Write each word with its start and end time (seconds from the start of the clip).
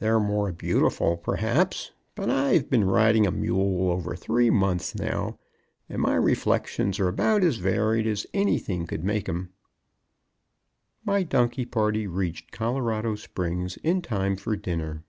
"They're 0.00 0.18
more 0.18 0.50
beautiful 0.50 1.16
perhaps, 1.16 1.92
but 2.16 2.28
I've 2.28 2.68
been 2.68 2.82
riding 2.84 3.28
a 3.28 3.30
mule 3.30 3.92
over 3.92 4.16
three 4.16 4.50
months 4.50 4.92
now, 4.96 5.38
and 5.88 6.02
my 6.02 6.16
reflections 6.16 6.98
are 6.98 7.06
about 7.06 7.44
as 7.44 7.58
varied 7.58 8.04
as 8.08 8.26
anything 8.34 8.88
could 8.88 9.04
make 9.04 9.28
'em." 9.28 9.50
My 11.04 11.22
donkey 11.22 11.64
party 11.64 12.08
reached 12.08 12.50
Colorado 12.50 13.14
Springs 13.14 13.76
in 13.84 14.02
time 14.02 14.34
for 14.34 14.56
dinner. 14.56 15.04